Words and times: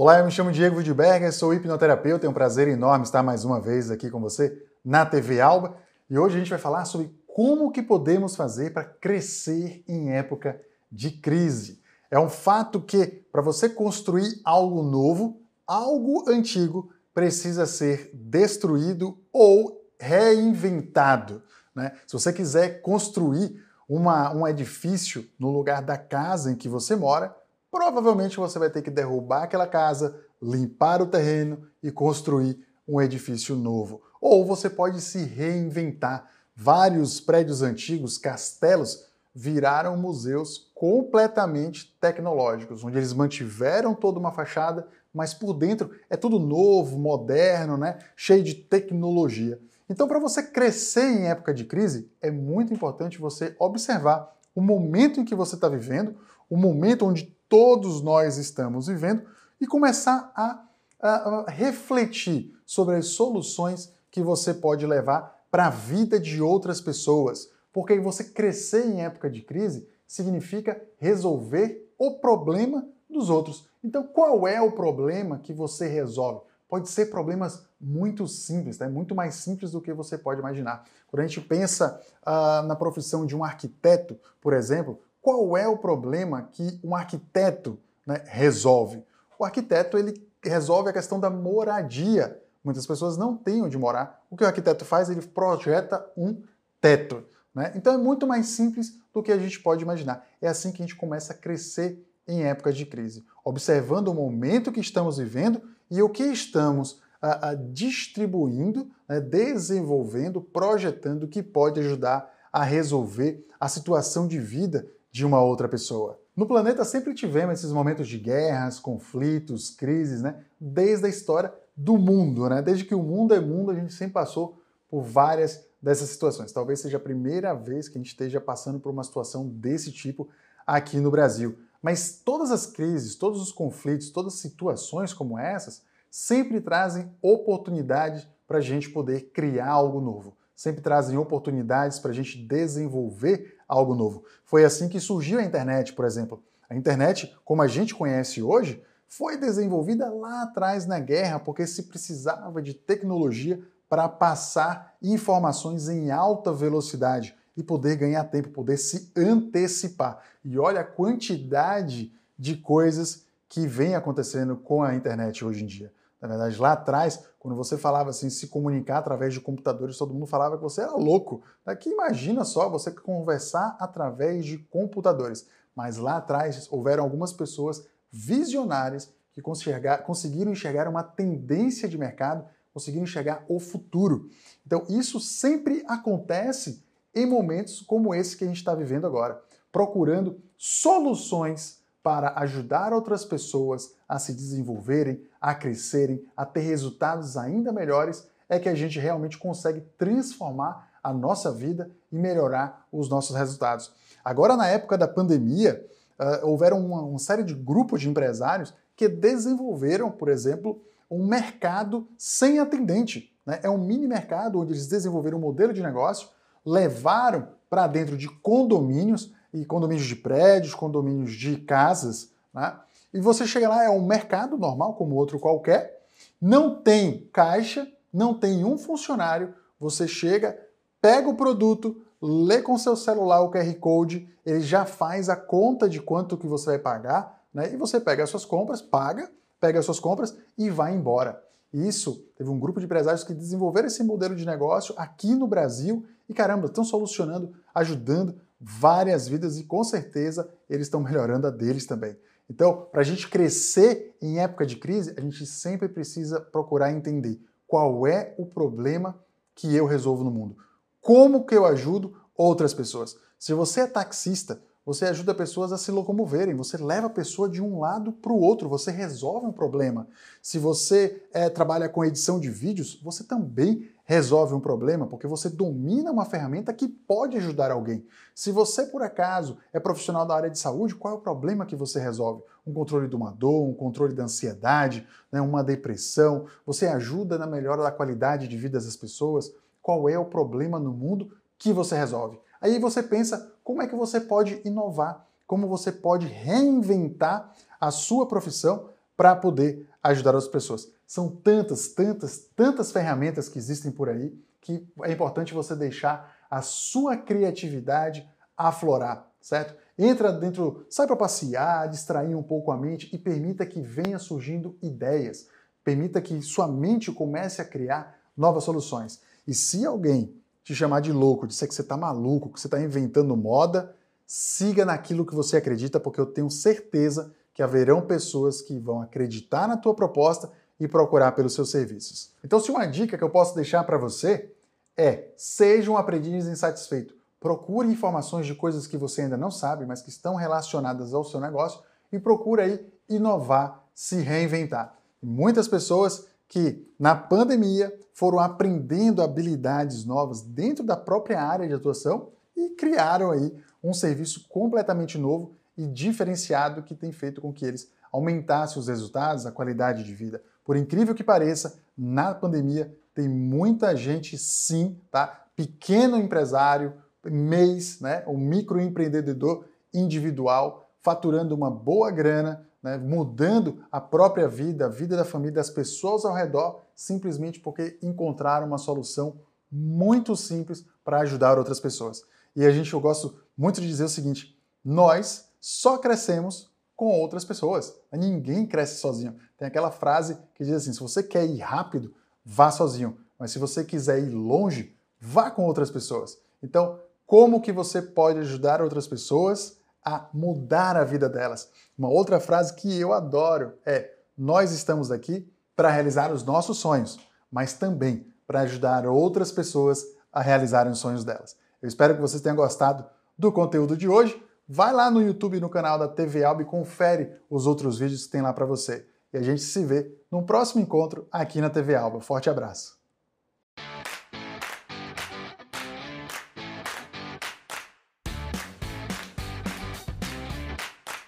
Olá, 0.00 0.20
eu 0.20 0.24
me 0.24 0.30
chamo 0.30 0.52
Diego 0.52 0.76
Wildberger, 0.76 1.32
sou 1.32 1.52
hipnoterapeuta, 1.52 2.24
é 2.24 2.30
um 2.30 2.32
prazer 2.32 2.68
enorme 2.68 3.04
estar 3.04 3.20
mais 3.20 3.44
uma 3.44 3.60
vez 3.60 3.90
aqui 3.90 4.08
com 4.08 4.20
você 4.20 4.64
na 4.84 5.04
TV 5.04 5.40
Alba 5.40 5.76
e 6.08 6.16
hoje 6.16 6.36
a 6.36 6.38
gente 6.38 6.50
vai 6.50 6.58
falar 6.60 6.84
sobre 6.84 7.12
como 7.26 7.72
que 7.72 7.82
podemos 7.82 8.36
fazer 8.36 8.72
para 8.72 8.84
crescer 8.84 9.82
em 9.88 10.12
época 10.12 10.60
de 10.88 11.10
crise. 11.10 11.82
É 12.12 12.16
um 12.16 12.28
fato 12.28 12.80
que 12.80 13.06
para 13.06 13.42
você 13.42 13.68
construir 13.68 14.40
algo 14.44 14.84
novo, 14.84 15.42
algo 15.66 16.30
antigo 16.30 16.92
precisa 17.12 17.66
ser 17.66 18.08
destruído 18.14 19.18
ou 19.32 19.84
reinventado. 19.98 21.42
Né? 21.74 21.90
Se 22.06 22.12
você 22.12 22.32
quiser 22.32 22.82
construir 22.82 23.60
uma, 23.88 24.32
um 24.32 24.46
edifício 24.46 25.28
no 25.36 25.50
lugar 25.50 25.82
da 25.82 25.98
casa 25.98 26.52
em 26.52 26.54
que 26.54 26.68
você 26.68 26.94
mora, 26.94 27.34
provavelmente 27.70 28.36
você 28.36 28.58
vai 28.58 28.70
ter 28.70 28.82
que 28.82 28.90
derrubar 28.90 29.44
aquela 29.44 29.66
casa, 29.66 30.20
limpar 30.40 31.02
o 31.02 31.06
terreno 31.06 31.66
e 31.82 31.90
construir 31.90 32.58
um 32.86 33.00
edifício 33.00 33.54
novo. 33.54 34.02
Ou 34.20 34.44
você 34.44 34.68
pode 34.70 35.00
se 35.00 35.22
reinventar. 35.22 36.30
Vários 36.56 37.20
prédios 37.20 37.62
antigos, 37.62 38.18
castelos, 38.18 39.06
viraram 39.34 39.96
museus 39.96 40.70
completamente 40.74 41.96
tecnológicos, 42.00 42.82
onde 42.82 42.98
eles 42.98 43.12
mantiveram 43.12 43.94
toda 43.94 44.18
uma 44.18 44.32
fachada, 44.32 44.88
mas 45.14 45.32
por 45.32 45.54
dentro 45.54 45.92
é 46.10 46.16
tudo 46.16 46.40
novo, 46.40 46.98
moderno, 46.98 47.76
né? 47.76 47.98
cheio 48.16 48.42
de 48.42 48.54
tecnologia. 48.54 49.60
Então, 49.88 50.08
para 50.08 50.18
você 50.18 50.42
crescer 50.42 51.04
em 51.04 51.28
época 51.28 51.54
de 51.54 51.64
crise, 51.64 52.10
é 52.20 52.30
muito 52.30 52.74
importante 52.74 53.18
você 53.18 53.54
observar 53.58 54.36
o 54.54 54.60
momento 54.60 55.20
em 55.20 55.24
que 55.24 55.34
você 55.34 55.54
está 55.54 55.68
vivendo, 55.68 56.16
o 56.50 56.56
momento 56.56 57.06
onde 57.06 57.34
todos 57.48 58.02
nós 58.02 58.36
estamos 58.36 58.86
vivendo 58.86 59.22
e 59.60 59.66
começar 59.66 60.30
a, 60.34 60.64
a, 61.00 61.08
a 61.08 61.50
refletir 61.50 62.54
sobre 62.66 62.96
as 62.96 63.06
soluções 63.06 63.92
que 64.10 64.22
você 64.22 64.52
pode 64.52 64.86
levar 64.86 65.36
para 65.50 65.66
a 65.66 65.70
vida 65.70 66.20
de 66.20 66.42
outras 66.42 66.80
pessoas. 66.80 67.50
Porque 67.72 67.98
você 67.98 68.24
crescer 68.24 68.86
em 68.86 69.02
época 69.02 69.30
de 69.30 69.42
crise 69.42 69.88
significa 70.06 70.80
resolver 70.98 71.92
o 71.98 72.18
problema 72.18 72.86
dos 73.08 73.30
outros. 73.30 73.66
Então, 73.82 74.02
qual 74.02 74.46
é 74.46 74.60
o 74.60 74.72
problema 74.72 75.38
que 75.38 75.52
você 75.52 75.88
resolve? 75.88 76.42
Pode 76.68 76.88
ser 76.90 77.06
problemas 77.06 77.62
muito 77.80 78.28
simples, 78.28 78.78
né? 78.78 78.88
muito 78.88 79.14
mais 79.14 79.36
simples 79.36 79.70
do 79.70 79.80
que 79.80 79.92
você 79.92 80.18
pode 80.18 80.40
imaginar. 80.40 80.84
Quando 81.06 81.22
a 81.22 81.26
gente 81.26 81.40
pensa 81.40 82.00
uh, 82.26 82.66
na 82.66 82.76
profissão 82.76 83.24
de 83.24 83.34
um 83.34 83.42
arquiteto, 83.42 84.18
por 84.40 84.52
exemplo, 84.52 85.00
qual 85.20 85.56
é 85.56 85.68
o 85.68 85.76
problema 85.76 86.48
que 86.52 86.80
um 86.82 86.94
arquiteto 86.94 87.78
né, 88.06 88.22
resolve? 88.26 89.04
O 89.38 89.44
arquiteto 89.44 89.98
ele 89.98 90.26
resolve 90.42 90.90
a 90.90 90.92
questão 90.92 91.18
da 91.18 91.30
moradia. 91.30 92.40
Muitas 92.62 92.86
pessoas 92.86 93.16
não 93.16 93.36
têm 93.36 93.62
onde 93.62 93.78
morar. 93.78 94.22
O 94.30 94.36
que 94.36 94.44
o 94.44 94.46
arquiteto 94.46 94.84
faz? 94.84 95.08
Ele 95.10 95.22
projeta 95.22 96.04
um 96.16 96.42
teto. 96.80 97.24
Né? 97.54 97.72
Então 97.74 97.92
é 97.92 97.98
muito 97.98 98.26
mais 98.26 98.46
simples 98.46 98.98
do 99.12 99.22
que 99.22 99.32
a 99.32 99.38
gente 99.38 99.60
pode 99.60 99.82
imaginar. 99.82 100.26
É 100.40 100.48
assim 100.48 100.70
que 100.70 100.82
a 100.82 100.86
gente 100.86 100.96
começa 100.96 101.32
a 101.32 101.36
crescer 101.36 102.04
em 102.26 102.44
épocas 102.44 102.76
de 102.76 102.84
crise, 102.84 103.24
observando 103.42 104.08
o 104.08 104.14
momento 104.14 104.70
que 104.70 104.80
estamos 104.80 105.16
vivendo 105.16 105.62
e 105.90 106.02
o 106.02 106.10
que 106.10 106.24
estamos 106.24 107.00
a, 107.20 107.48
a, 107.48 107.54
distribuindo, 107.54 108.90
né, 109.08 109.18
desenvolvendo, 109.18 110.40
projetando 110.40 111.26
que 111.26 111.42
pode 111.42 111.80
ajudar 111.80 112.30
a 112.52 112.62
resolver 112.62 113.46
a 113.58 113.66
situação 113.66 114.28
de 114.28 114.38
vida 114.38 114.86
de 115.10 115.24
uma 115.24 115.42
outra 115.42 115.68
pessoa. 115.68 116.20
No 116.36 116.46
planeta 116.46 116.84
sempre 116.84 117.14
tivemos 117.14 117.58
esses 117.58 117.72
momentos 117.72 118.06
de 118.06 118.18
guerras, 118.18 118.78
conflitos, 118.78 119.70
crises, 119.70 120.22
né? 120.22 120.44
Desde 120.60 121.06
a 121.06 121.08
história 121.08 121.52
do 121.76 121.98
mundo, 121.98 122.48
né? 122.48 122.62
Desde 122.62 122.84
que 122.84 122.94
o 122.94 123.02
mundo 123.02 123.34
é 123.34 123.40
mundo, 123.40 123.70
a 123.70 123.74
gente 123.74 123.92
sempre 123.92 124.14
passou 124.14 124.62
por 124.88 125.02
várias 125.02 125.66
dessas 125.82 126.08
situações. 126.08 126.52
Talvez 126.52 126.80
seja 126.80 126.96
a 126.96 127.00
primeira 127.00 127.54
vez 127.54 127.88
que 127.88 127.98
a 127.98 128.00
gente 128.00 128.08
esteja 128.08 128.40
passando 128.40 128.80
por 128.80 128.90
uma 128.90 129.04
situação 129.04 129.48
desse 129.48 129.92
tipo 129.92 130.28
aqui 130.66 130.98
no 131.00 131.10
Brasil. 131.10 131.58
Mas 131.80 132.20
todas 132.24 132.50
as 132.50 132.66
crises, 132.66 133.14
todos 133.14 133.40
os 133.40 133.52
conflitos, 133.52 134.10
todas 134.10 134.34
as 134.34 134.40
situações 134.40 135.12
como 135.12 135.38
essas 135.38 135.82
sempre 136.10 136.60
trazem 136.60 137.10
oportunidades 137.22 138.26
para 138.46 138.58
a 138.58 138.62
gente 138.62 138.90
poder 138.90 139.30
criar 139.32 139.68
algo 139.68 140.00
novo. 140.00 140.36
Sempre 140.58 140.80
trazem 140.80 141.16
oportunidades 141.16 142.00
para 142.00 142.10
a 142.10 142.14
gente 142.14 142.36
desenvolver 142.36 143.58
algo 143.68 143.94
novo. 143.94 144.24
Foi 144.44 144.64
assim 144.64 144.88
que 144.88 144.98
surgiu 144.98 145.38
a 145.38 145.44
internet, 145.44 145.92
por 145.92 146.04
exemplo. 146.04 146.42
A 146.68 146.74
internet, 146.74 147.32
como 147.44 147.62
a 147.62 147.68
gente 147.68 147.94
conhece 147.94 148.42
hoje, 148.42 148.82
foi 149.06 149.36
desenvolvida 149.36 150.12
lá 150.12 150.42
atrás 150.42 150.84
na 150.84 150.98
guerra 150.98 151.38
porque 151.38 151.64
se 151.64 151.84
precisava 151.84 152.60
de 152.60 152.74
tecnologia 152.74 153.60
para 153.88 154.08
passar 154.08 154.96
informações 155.00 155.88
em 155.88 156.10
alta 156.10 156.52
velocidade 156.52 157.36
e 157.56 157.62
poder 157.62 157.94
ganhar 157.94 158.24
tempo, 158.24 158.48
poder 158.48 158.78
se 158.78 159.12
antecipar. 159.16 160.24
E 160.44 160.58
olha 160.58 160.80
a 160.80 160.84
quantidade 160.84 162.12
de 162.36 162.56
coisas 162.56 163.22
que 163.48 163.64
vem 163.64 163.94
acontecendo 163.94 164.56
com 164.56 164.82
a 164.82 164.92
internet 164.92 165.44
hoje 165.44 165.62
em 165.62 165.68
dia. 165.68 165.92
Na 166.20 166.26
verdade, 166.26 166.60
lá 166.60 166.72
atrás, 166.72 167.24
quando 167.38 167.56
você 167.56 167.78
falava 167.78 168.10
assim, 168.10 168.28
se 168.28 168.48
comunicar 168.48 168.98
através 168.98 169.32
de 169.32 169.40
computadores, 169.40 169.96
todo 169.96 170.12
mundo 170.12 170.26
falava 170.26 170.56
que 170.56 170.62
você 170.62 170.82
era 170.82 170.96
louco. 170.96 171.42
Aqui 171.64 171.90
imagina 171.90 172.44
só 172.44 172.68
você 172.68 172.90
conversar 172.90 173.76
através 173.78 174.44
de 174.44 174.58
computadores. 174.58 175.46
Mas 175.74 175.96
lá 175.96 176.16
atrás 176.16 176.66
houveram 176.72 177.04
algumas 177.04 177.32
pessoas 177.32 177.86
visionárias 178.10 179.12
que 179.32 179.40
conseguiram 179.40 180.50
enxergar 180.50 180.88
uma 180.88 181.04
tendência 181.04 181.88
de 181.88 181.96
mercado, 181.96 182.44
conseguiram 182.74 183.04
enxergar 183.04 183.44
o 183.48 183.60
futuro. 183.60 184.28
Então, 184.66 184.84
isso 184.88 185.20
sempre 185.20 185.84
acontece 185.86 186.82
em 187.14 187.26
momentos 187.26 187.80
como 187.80 188.12
esse 188.12 188.36
que 188.36 188.42
a 188.44 188.48
gente 188.48 188.56
está 188.56 188.74
vivendo 188.74 189.06
agora, 189.06 189.40
procurando 189.70 190.40
soluções 190.56 191.77
para 192.08 192.32
ajudar 192.36 192.94
outras 192.94 193.22
pessoas 193.22 193.92
a 194.08 194.18
se 194.18 194.32
desenvolverem, 194.32 195.22
a 195.38 195.54
crescerem, 195.54 196.24
a 196.34 196.46
ter 196.46 196.60
resultados 196.60 197.36
ainda 197.36 197.70
melhores, 197.70 198.26
é 198.48 198.58
que 198.58 198.66
a 198.66 198.74
gente 198.74 198.98
realmente 198.98 199.36
consegue 199.36 199.82
transformar 199.98 200.88
a 201.02 201.12
nossa 201.12 201.52
vida 201.52 201.90
e 202.10 202.16
melhorar 202.16 202.86
os 202.90 203.10
nossos 203.10 203.36
resultados. 203.36 203.92
Agora, 204.24 204.56
na 204.56 204.66
época 204.66 204.96
da 204.96 205.06
pandemia, 205.06 205.86
uh, 206.18 206.46
houveram 206.46 206.82
uma, 206.82 207.02
uma 207.02 207.18
série 207.18 207.44
de 207.44 207.52
grupos 207.52 208.00
de 208.00 208.08
empresários 208.08 208.72
que 208.96 209.06
desenvolveram, 209.06 210.10
por 210.10 210.30
exemplo, 210.30 210.80
um 211.10 211.26
mercado 211.26 212.08
sem 212.16 212.58
atendente. 212.58 213.30
Né? 213.44 213.60
É 213.62 213.68
um 213.68 213.76
mini 213.76 214.08
mercado 214.08 214.58
onde 214.58 214.72
eles 214.72 214.86
desenvolveram 214.86 215.36
um 215.36 215.42
modelo 215.42 215.74
de 215.74 215.82
negócio, 215.82 216.30
levaram 216.64 217.48
para 217.68 217.86
dentro 217.86 218.16
de 218.16 218.30
condomínios 218.30 219.30
e 219.52 219.64
condomínios 219.64 220.06
de 220.06 220.16
prédios, 220.16 220.74
condomínios 220.74 221.32
de 221.32 221.56
casas, 221.56 222.30
né? 222.52 222.76
E 223.12 223.20
você 223.20 223.46
chega 223.46 223.68
lá, 223.68 223.84
é 223.84 223.90
um 223.90 224.04
mercado 224.04 224.58
normal, 224.58 224.94
como 224.94 225.14
outro 225.14 225.38
qualquer, 225.38 226.02
não 226.40 226.74
tem 226.74 227.28
caixa, 227.32 227.90
não 228.12 228.34
tem 228.34 228.64
um 228.64 228.76
funcionário, 228.76 229.54
você 229.80 230.06
chega, 230.06 230.58
pega 231.00 231.28
o 231.28 231.34
produto, 231.34 232.02
lê 232.20 232.60
com 232.60 232.76
seu 232.76 232.96
celular 232.96 233.42
o 233.42 233.50
QR 233.50 233.72
Code, 233.76 234.28
ele 234.44 234.60
já 234.60 234.84
faz 234.84 235.28
a 235.28 235.36
conta 235.36 235.88
de 235.88 236.00
quanto 236.00 236.36
que 236.36 236.46
você 236.46 236.70
vai 236.70 236.78
pagar, 236.78 237.42
né? 237.52 237.72
E 237.72 237.76
você 237.76 237.98
pega 237.98 238.24
as 238.24 238.30
suas 238.30 238.44
compras, 238.44 238.82
paga, 238.82 239.30
pega 239.60 239.78
as 239.78 239.84
suas 239.84 240.00
compras 240.00 240.36
e 240.56 240.68
vai 240.68 240.94
embora. 240.94 241.42
Isso, 241.72 242.24
teve 242.36 242.48
um 242.48 242.58
grupo 242.58 242.80
de 242.80 242.86
empresários 242.86 243.24
que 243.24 243.34
desenvolveram 243.34 243.88
esse 243.88 244.02
modelo 244.02 244.34
de 244.34 244.46
negócio 244.46 244.94
aqui 244.96 245.34
no 245.34 245.46
Brasil 245.46 246.04
e 246.28 246.34
caramba, 246.34 246.66
estão 246.66 246.84
solucionando, 246.84 247.54
ajudando 247.74 248.40
várias 248.60 249.28
vidas 249.28 249.58
e 249.58 249.64
com 249.64 249.84
certeza 249.84 250.48
eles 250.68 250.86
estão 250.86 251.00
melhorando 251.00 251.46
a 251.46 251.50
deles 251.50 251.86
também. 251.86 252.16
Então, 252.50 252.88
para 252.90 253.02
a 253.02 253.04
gente 253.04 253.28
crescer 253.28 254.16
em 254.22 254.40
época 254.40 254.64
de 254.64 254.76
crise, 254.76 255.14
a 255.16 255.20
gente 255.20 255.44
sempre 255.44 255.88
precisa 255.88 256.40
procurar 256.40 256.92
entender 256.92 257.38
qual 257.66 258.06
é 258.06 258.34
o 258.38 258.46
problema 258.46 259.18
que 259.54 259.74
eu 259.74 259.84
resolvo 259.86 260.24
no 260.24 260.30
mundo. 260.30 260.56
Como 261.00 261.44
que 261.44 261.54
eu 261.54 261.66
ajudo 261.66 262.16
outras 262.34 262.72
pessoas? 262.72 263.16
Se 263.38 263.52
você 263.52 263.82
é 263.82 263.86
taxista, 263.86 264.60
você 264.84 265.04
ajuda 265.04 265.34
pessoas 265.34 265.70
a 265.70 265.76
se 265.76 265.90
locomoverem, 265.90 266.54
você 266.54 266.78
leva 266.78 267.08
a 267.08 267.10
pessoa 267.10 267.46
de 267.46 267.60
um 267.60 267.78
lado 267.78 268.10
para 268.10 268.32
o 268.32 268.40
outro, 268.40 268.70
você 268.70 268.90
resolve 268.90 269.46
um 269.46 269.52
problema. 269.52 270.08
Se 270.40 270.58
você 270.58 271.22
é, 271.30 271.50
trabalha 271.50 271.90
com 271.90 272.02
edição 272.02 272.40
de 272.40 272.48
vídeos, 272.48 272.98
você 273.02 273.22
também 273.22 273.90
resolve 274.08 274.54
um 274.54 274.60
problema, 274.60 275.06
porque 275.06 275.26
você 275.26 275.50
domina 275.50 276.10
uma 276.10 276.24
ferramenta 276.24 276.72
que 276.72 276.88
pode 276.88 277.36
ajudar 277.36 277.70
alguém. 277.70 278.06
Se 278.34 278.50
você, 278.50 278.86
por 278.86 279.02
acaso, 279.02 279.58
é 279.70 279.78
profissional 279.78 280.24
da 280.24 280.34
área 280.34 280.48
de 280.48 280.58
saúde, 280.58 280.94
qual 280.94 281.12
é 281.12 281.16
o 281.18 281.20
problema 281.20 281.66
que 281.66 281.76
você 281.76 282.00
resolve? 282.00 282.42
Um 282.66 282.72
controle 282.72 283.06
de 283.06 283.14
uma 283.14 283.30
dor, 283.30 283.68
um 283.68 283.74
controle 283.74 284.14
da 284.14 284.24
ansiedade, 284.24 285.06
né, 285.30 285.42
uma 285.42 285.62
depressão, 285.62 286.46
você 286.64 286.86
ajuda 286.86 287.36
na 287.36 287.46
melhora 287.46 287.82
da 287.82 287.92
qualidade 287.92 288.48
de 288.48 288.56
vida 288.56 288.80
das 288.80 288.96
pessoas? 288.96 289.52
Qual 289.82 290.08
é 290.08 290.18
o 290.18 290.24
problema 290.24 290.80
no 290.80 290.94
mundo 290.94 291.30
que 291.58 291.70
você 291.70 291.94
resolve? 291.94 292.40
Aí 292.62 292.78
você 292.78 293.02
pensa 293.02 293.52
como 293.62 293.82
é 293.82 293.86
que 293.86 293.94
você 293.94 294.22
pode 294.22 294.62
inovar, 294.64 295.26
como 295.46 295.68
você 295.68 295.92
pode 295.92 296.26
reinventar 296.26 297.52
a 297.78 297.90
sua 297.90 298.24
profissão 298.26 298.88
para 299.18 299.34
poder 299.34 299.84
ajudar 300.00 300.36
as 300.36 300.46
pessoas. 300.46 300.88
São 301.04 301.28
tantas, 301.28 301.88
tantas, 301.88 302.38
tantas 302.54 302.92
ferramentas 302.92 303.48
que 303.48 303.58
existem 303.58 303.90
por 303.90 304.08
aí 304.08 304.32
que 304.60 304.86
é 305.02 305.12
importante 305.12 305.52
você 305.52 305.74
deixar 305.74 306.36
a 306.48 306.62
sua 306.62 307.16
criatividade 307.16 308.28
aflorar, 308.56 309.28
certo? 309.40 309.74
Entra 309.98 310.32
dentro, 310.32 310.86
sai 310.88 311.06
para 311.06 311.16
passear, 311.16 311.88
distrair 311.88 312.36
um 312.36 312.42
pouco 312.42 312.70
a 312.70 312.76
mente 312.76 313.10
e 313.12 313.18
permita 313.18 313.66
que 313.66 313.80
venha 313.80 314.20
surgindo 314.20 314.78
ideias. 314.80 315.48
Permita 315.82 316.20
que 316.20 316.40
sua 316.40 316.68
mente 316.68 317.10
comece 317.10 317.60
a 317.60 317.64
criar 317.64 318.16
novas 318.36 318.62
soluções. 318.62 319.20
E 319.46 319.52
se 319.52 319.84
alguém 319.84 320.32
te 320.62 320.76
chamar 320.76 321.00
de 321.00 321.10
louco, 321.10 321.46
disser 321.46 321.66
que 321.66 321.74
você 321.74 321.82
está 321.82 321.96
maluco, 321.96 322.52
que 322.52 322.60
você 322.60 322.68
está 322.68 322.80
inventando 322.80 323.36
moda, 323.36 323.96
siga 324.24 324.84
naquilo 324.84 325.26
que 325.26 325.34
você 325.34 325.56
acredita, 325.56 325.98
porque 325.98 326.20
eu 326.20 326.26
tenho 326.26 326.50
certeza 326.50 327.34
que 327.58 327.62
haverão 327.64 328.00
pessoas 328.00 328.62
que 328.62 328.78
vão 328.78 329.02
acreditar 329.02 329.66
na 329.66 329.76
tua 329.76 329.92
proposta 329.92 330.48
e 330.78 330.86
procurar 330.86 331.32
pelos 331.32 331.54
seus 331.54 331.72
serviços. 331.72 332.30
Então, 332.44 332.60
se 332.60 332.70
uma 332.70 332.86
dica 332.86 333.18
que 333.18 333.24
eu 333.24 333.30
posso 333.30 333.52
deixar 333.52 333.82
para 333.82 333.98
você 333.98 334.54
é: 334.96 335.32
seja 335.36 335.90
um 335.90 335.96
aprendiz 335.96 336.46
insatisfeito. 336.46 337.16
Procure 337.40 337.88
informações 337.88 338.46
de 338.46 338.54
coisas 338.54 338.86
que 338.86 338.96
você 338.96 339.22
ainda 339.22 339.36
não 339.36 339.50
sabe, 339.50 339.84
mas 339.84 340.00
que 340.00 340.08
estão 340.08 340.36
relacionadas 340.36 341.12
ao 341.12 341.24
seu 341.24 341.40
negócio 341.40 341.82
e 342.12 342.18
procure 342.20 342.62
aí 342.62 342.92
inovar, 343.08 343.84
se 343.92 344.20
reinventar. 344.20 344.96
muitas 345.20 345.66
pessoas 345.66 346.28
que 346.46 346.88
na 346.96 347.16
pandemia 347.16 347.92
foram 348.14 348.38
aprendendo 348.38 349.20
habilidades 349.20 350.04
novas 350.04 350.42
dentro 350.42 350.84
da 350.84 350.96
própria 350.96 351.42
área 351.42 351.66
de 351.66 351.74
atuação 351.74 352.28
e 352.56 352.70
criaram 352.76 353.32
aí 353.32 353.52
um 353.82 353.92
serviço 353.92 354.46
completamente 354.48 355.18
novo 355.18 355.57
e 355.78 355.86
diferenciado 355.86 356.82
que 356.82 356.94
tem 356.94 357.12
feito 357.12 357.40
com 357.40 357.52
que 357.52 357.64
eles 357.64 357.90
aumentassem 358.12 358.80
os 358.80 358.88
resultados, 358.88 359.46
a 359.46 359.52
qualidade 359.52 360.02
de 360.02 360.12
vida. 360.12 360.42
Por 360.64 360.76
incrível 360.76 361.14
que 361.14 361.22
pareça, 361.22 361.80
na 361.96 362.34
pandemia 362.34 362.94
tem 363.14 363.28
muita 363.28 363.96
gente 363.96 364.36
sim, 364.36 365.00
tá? 365.10 365.46
Pequeno 365.54 366.16
empresário, 366.16 366.94
mês, 367.24 368.00
né? 368.00 368.24
O 368.26 368.36
microempreendedor 368.36 369.64
individual 369.94 370.90
faturando 371.00 371.54
uma 371.54 371.70
boa 371.70 372.10
grana 372.10 372.66
né, 372.82 372.96
mudando 372.96 373.84
a 373.90 374.00
própria 374.00 374.46
vida, 374.46 374.86
a 374.86 374.88
vida 374.88 375.16
da 375.16 375.24
família, 375.24 375.54
das 375.54 375.70
pessoas 375.70 376.24
ao 376.24 376.34
redor, 376.34 376.80
simplesmente 376.94 377.60
porque 377.60 377.98
encontraram 378.02 378.66
uma 378.66 378.78
solução 378.78 379.40
muito 379.70 380.36
simples 380.36 380.86
para 381.04 381.20
ajudar 381.20 381.58
outras 381.58 381.80
pessoas. 381.80 382.22
E 382.54 382.64
a 382.64 382.70
gente, 382.70 382.92
eu 382.92 383.00
gosto 383.00 383.36
muito 383.56 383.80
de 383.80 383.86
dizer 383.86 384.04
o 384.04 384.08
seguinte: 384.08 384.56
nós 384.84 385.47
só 385.60 385.98
crescemos 385.98 386.70
com 386.96 387.06
outras 387.06 387.44
pessoas. 387.44 387.94
Ninguém 388.12 388.66
cresce 388.66 389.00
sozinho. 389.00 389.36
Tem 389.56 389.68
aquela 389.68 389.90
frase 389.90 390.38
que 390.54 390.64
diz 390.64 390.74
assim: 390.74 390.92
se 390.92 391.00
você 391.00 391.22
quer 391.22 391.46
ir 391.46 391.60
rápido, 391.60 392.14
vá 392.44 392.70
sozinho. 392.70 393.18
Mas 393.38 393.52
se 393.52 393.58
você 393.58 393.84
quiser 393.84 394.18
ir 394.20 394.30
longe, 394.30 394.96
vá 395.20 395.50
com 395.50 395.64
outras 395.64 395.90
pessoas. 395.90 396.38
Então, 396.62 397.00
como 397.24 397.60
que 397.60 397.72
você 397.72 398.02
pode 398.02 398.40
ajudar 398.40 398.82
outras 398.82 399.06
pessoas 399.06 399.78
a 400.08 400.28
mudar 400.32 400.96
a 400.96 401.04
vida 401.04 401.28
delas. 401.28 401.68
Uma 401.96 402.08
outra 402.08 402.40
frase 402.40 402.74
que 402.74 402.98
eu 402.98 403.12
adoro 403.12 403.74
é: 403.84 404.10
Nós 404.36 404.72
estamos 404.72 405.10
aqui 405.10 405.52
para 405.76 405.90
realizar 405.90 406.32
os 406.32 406.42
nossos 406.42 406.78
sonhos, 406.78 407.18
mas 407.50 407.74
também 407.74 408.26
para 408.46 408.60
ajudar 408.60 409.06
outras 409.06 409.52
pessoas 409.52 410.02
a 410.32 410.40
realizarem 410.40 410.92
os 410.92 410.98
sonhos 410.98 411.24
delas. 411.24 411.56
Eu 411.82 411.88
espero 411.88 412.14
que 412.14 412.20
vocês 412.20 412.40
tenham 412.40 412.56
gostado 412.56 413.04
do 413.36 413.52
conteúdo 413.52 413.96
de 413.96 414.08
hoje. 414.08 414.42
Vai 414.68 414.92
lá 414.92 415.10
no 415.10 415.22
YouTube, 415.22 415.60
no 415.60 415.70
canal 415.70 415.98
da 415.98 416.06
TV 416.06 416.44
Alba 416.44 416.60
e 416.60 416.66
confere 416.66 417.32
os 417.48 417.66
outros 417.66 417.98
vídeos 417.98 418.26
que 418.26 418.32
tem 418.32 418.42
lá 418.42 418.52
para 418.52 418.66
você. 418.66 419.06
E 419.32 419.38
a 419.38 419.42
gente 419.42 419.62
se 419.62 419.82
vê 419.82 420.14
no 420.30 420.44
próximo 420.44 420.82
encontro 420.82 421.26
aqui 421.32 421.58
na 421.58 421.70
TV 421.70 421.94
Alba. 421.94 422.20
Forte 422.20 422.50
abraço! 422.50 422.97